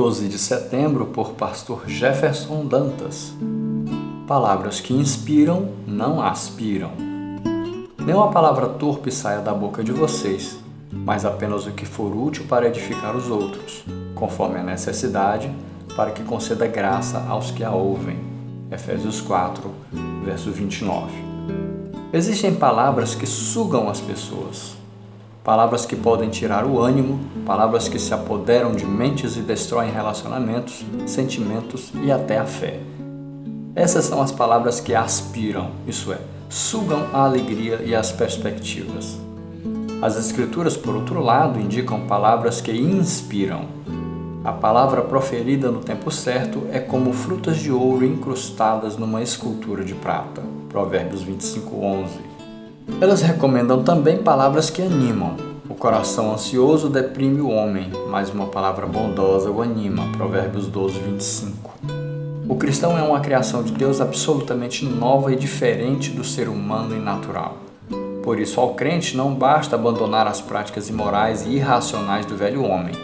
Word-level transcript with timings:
12 0.00 0.28
de 0.28 0.38
setembro, 0.38 1.04
por 1.04 1.32
pastor 1.32 1.82
Jefferson 1.86 2.64
Dantas. 2.64 3.34
Palavras 4.26 4.80
que 4.80 4.94
inspiram, 4.94 5.72
não 5.86 6.22
aspiram. 6.22 6.92
Nenhuma 7.98 8.30
palavra 8.30 8.66
torpe 8.66 9.12
saia 9.12 9.40
da 9.40 9.52
boca 9.52 9.84
de 9.84 9.92
vocês, 9.92 10.58
mas 10.90 11.26
apenas 11.26 11.66
o 11.66 11.72
que 11.72 11.84
for 11.84 12.16
útil 12.16 12.46
para 12.48 12.66
edificar 12.66 13.14
os 13.14 13.28
outros, 13.28 13.84
conforme 14.14 14.58
a 14.58 14.62
necessidade, 14.62 15.54
para 15.94 16.12
que 16.12 16.22
conceda 16.22 16.66
graça 16.66 17.22
aos 17.28 17.50
que 17.50 17.62
a 17.62 17.70
ouvem. 17.70 18.18
Efésios 18.72 19.20
4, 19.20 19.70
verso 20.24 20.50
29. 20.50 21.12
Existem 22.10 22.54
palavras 22.54 23.14
que 23.14 23.26
sugam 23.26 23.86
as 23.90 24.00
pessoas, 24.00 24.79
palavras 25.50 25.84
que 25.84 25.96
podem 25.96 26.30
tirar 26.30 26.64
o 26.64 26.78
ânimo, 26.78 27.18
palavras 27.44 27.88
que 27.88 27.98
se 27.98 28.14
apoderam 28.14 28.70
de 28.70 28.86
mentes 28.86 29.36
e 29.36 29.40
destroem 29.40 29.90
relacionamentos, 29.90 30.84
sentimentos 31.08 31.90
e 32.04 32.12
até 32.12 32.38
a 32.38 32.46
fé. 32.46 32.78
Essas 33.74 34.04
são 34.04 34.22
as 34.22 34.30
palavras 34.30 34.78
que 34.78 34.94
aspiram, 34.94 35.72
isso 35.88 36.12
é, 36.12 36.18
sugam 36.48 37.04
a 37.12 37.24
alegria 37.24 37.82
e 37.84 37.96
as 37.96 38.12
perspectivas. 38.12 39.18
As 40.00 40.16
Escrituras, 40.16 40.76
por 40.76 40.94
outro 40.94 41.20
lado, 41.20 41.58
indicam 41.58 42.06
palavras 42.06 42.60
que 42.60 42.70
inspiram. 42.70 43.64
A 44.44 44.52
palavra 44.52 45.02
proferida 45.02 45.68
no 45.68 45.80
tempo 45.80 46.12
certo 46.12 46.62
é 46.70 46.78
como 46.78 47.12
frutas 47.12 47.58
de 47.58 47.72
ouro 47.72 48.06
incrustadas 48.06 48.96
numa 48.96 49.20
escultura 49.20 49.84
de 49.84 49.96
prata. 49.96 50.42
Provérbios 50.68 51.22
25, 51.22 51.84
11. 51.84 52.39
Elas 52.98 53.20
recomendam 53.20 53.82
também 53.82 54.18
palavras 54.18 54.70
que 54.70 54.80
animam. 54.80 55.36
O 55.68 55.74
coração 55.74 56.32
ansioso 56.32 56.88
deprime 56.88 57.40
o 57.40 57.50
homem, 57.50 57.90
mas 58.08 58.30
uma 58.30 58.46
palavra 58.46 58.86
bondosa 58.86 59.50
o 59.50 59.60
anima. 59.60 60.10
Provérbios 60.16 60.66
12, 60.66 60.98
25. 60.98 61.70
O 62.48 62.56
cristão 62.56 62.98
é 62.98 63.02
uma 63.02 63.20
criação 63.20 63.62
de 63.62 63.72
Deus 63.72 64.00
absolutamente 64.00 64.84
nova 64.84 65.32
e 65.32 65.36
diferente 65.36 66.10
do 66.10 66.24
ser 66.24 66.48
humano 66.48 66.96
e 66.96 66.98
natural. 66.98 67.58
Por 68.22 68.38
isso, 68.38 68.60
ao 68.60 68.74
crente 68.74 69.16
não 69.16 69.34
basta 69.34 69.76
abandonar 69.76 70.26
as 70.26 70.40
práticas 70.40 70.88
imorais 70.88 71.46
e 71.46 71.50
irracionais 71.50 72.26
do 72.26 72.36
velho 72.36 72.64
homem. 72.64 72.94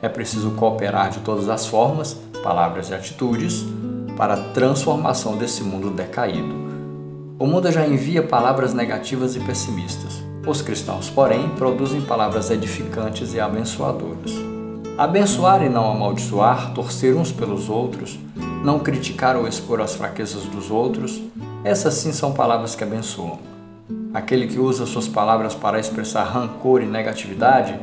É 0.00 0.08
preciso 0.08 0.52
cooperar 0.52 1.10
de 1.10 1.20
todas 1.20 1.48
as 1.48 1.66
formas, 1.66 2.14
palavras 2.42 2.90
e 2.90 2.94
atitudes, 2.94 3.64
para 4.16 4.34
a 4.34 4.44
transformação 4.50 5.36
desse 5.36 5.62
mundo 5.62 5.90
decaído. 5.90 6.73
O 7.36 7.48
mundo 7.48 7.70
já 7.72 7.84
envia 7.84 8.22
palavras 8.22 8.72
negativas 8.72 9.34
e 9.34 9.40
pessimistas. 9.40 10.22
Os 10.46 10.62
cristãos, 10.62 11.10
porém, 11.10 11.48
produzem 11.56 12.00
palavras 12.00 12.48
edificantes 12.48 13.34
e 13.34 13.40
abençoadoras. 13.40 14.30
Abençoar 14.96 15.60
e 15.64 15.68
não 15.68 15.90
amaldiçoar, 15.90 16.72
torcer 16.72 17.16
uns 17.16 17.32
pelos 17.32 17.68
outros, 17.68 18.16
não 18.62 18.78
criticar 18.78 19.36
ou 19.36 19.48
expor 19.48 19.80
as 19.80 19.96
fraquezas 19.96 20.44
dos 20.44 20.70
outros, 20.70 21.20
essas 21.64 21.94
sim 21.94 22.12
são 22.12 22.32
palavras 22.32 22.76
que 22.76 22.84
abençoam. 22.84 23.40
Aquele 24.14 24.46
que 24.46 24.60
usa 24.60 24.86
suas 24.86 25.08
palavras 25.08 25.56
para 25.56 25.80
expressar 25.80 26.22
rancor 26.22 26.82
e 26.82 26.86
negatividade 26.86 27.76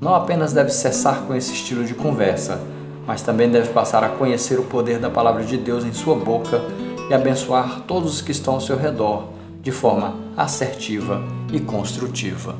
não 0.00 0.14
apenas 0.14 0.54
deve 0.54 0.70
cessar 0.70 1.20
com 1.26 1.34
esse 1.34 1.52
estilo 1.52 1.84
de 1.84 1.92
conversa, 1.92 2.62
mas 3.06 3.20
também 3.20 3.50
deve 3.50 3.68
passar 3.74 4.02
a 4.02 4.08
conhecer 4.08 4.58
o 4.58 4.64
poder 4.64 4.98
da 4.98 5.10
palavra 5.10 5.44
de 5.44 5.58
Deus 5.58 5.84
em 5.84 5.92
sua 5.92 6.14
boca 6.14 6.62
e 7.08 7.14
abençoar 7.14 7.82
todos 7.86 8.14
os 8.14 8.20
que 8.20 8.32
estão 8.32 8.54
ao 8.54 8.60
seu 8.60 8.76
redor 8.76 9.28
de 9.62 9.70
forma 9.70 10.14
assertiva 10.36 11.22
e 11.52 11.60
construtiva. 11.60 12.54